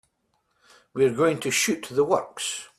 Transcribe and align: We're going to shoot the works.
We're 0.95 1.13
going 1.13 1.39
to 1.41 1.51
shoot 1.51 1.83
the 1.91 2.03
works. 2.03 2.69